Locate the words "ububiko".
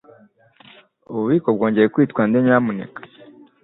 1.09-1.47